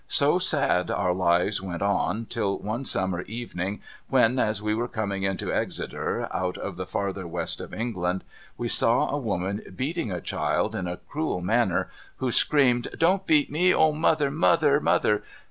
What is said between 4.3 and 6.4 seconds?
as we were coming into Exeter,